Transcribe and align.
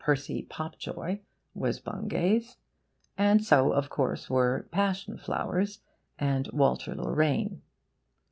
PERCY 0.03 0.47
Popjoy, 0.49 1.19
was 1.53 1.79
Bungay's; 1.79 2.57
and 3.19 3.43
so, 3.45 3.71
of 3.71 3.91
course, 3.91 4.31
were 4.31 4.67
PASSION 4.71 5.19
FLOWERS 5.19 5.81
and 6.17 6.47
WALTER 6.47 6.95
LORRAINE. 6.95 7.61